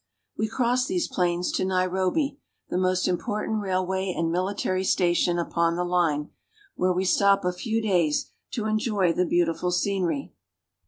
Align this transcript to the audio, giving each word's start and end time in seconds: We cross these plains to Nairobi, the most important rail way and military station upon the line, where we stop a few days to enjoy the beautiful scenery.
We 0.35 0.47
cross 0.47 0.87
these 0.87 1.07
plains 1.07 1.51
to 1.51 1.63
Nairobi, 1.63 2.39
the 2.69 2.77
most 2.79 3.07
important 3.07 3.61
rail 3.61 3.85
way 3.85 4.11
and 4.11 4.31
military 4.31 4.83
station 4.83 5.37
upon 5.37 5.75
the 5.75 5.85
line, 5.85 6.31
where 6.73 6.91
we 6.91 7.05
stop 7.05 7.45
a 7.45 7.53
few 7.53 7.83
days 7.83 8.31
to 8.53 8.65
enjoy 8.65 9.13
the 9.13 9.27
beautiful 9.27 9.69
scenery. 9.69 10.33